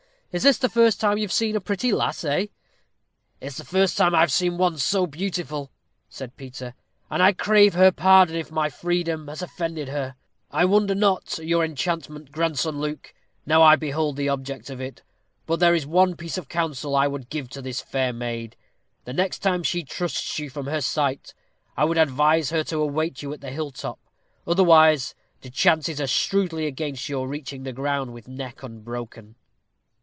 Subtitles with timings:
[0.33, 2.51] Is this the first time you have seen a pretty lass, eh?" "It
[3.47, 5.73] is the first time I have seen one so beautiful,"
[6.07, 6.73] said Peter;
[7.09, 10.15] "and I crave her pardon if my freedom has offended her.
[10.49, 13.13] I wonder not at your enchantment, grandson Luke,
[13.45, 15.01] now I behold the object of it.
[15.45, 18.55] But there is one piece of counsel I would give to this fair maid.
[19.03, 21.33] The next time she trusts you from her sight,
[21.75, 23.99] I would advise her to await you at the hill top,
[24.47, 29.35] otherwise the chances are shrewdly against your reaching the ground with neck unbroken."